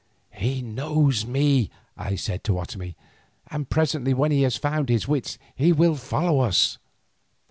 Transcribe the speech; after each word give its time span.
"He 0.31 0.63
knows 0.63 1.27
me," 1.27 1.69
I 1.95 2.15
said 2.15 2.43
to 2.45 2.57
Otomie, 2.57 2.95
"and 3.51 3.69
presently 3.69 4.15
when 4.15 4.31
he 4.31 4.41
has 4.41 4.57
found 4.57 4.89
his 4.89 5.07
wits, 5.07 5.37
he 5.55 5.71
will 5.71 5.93
follow 5.95 6.39
us." 6.39 6.79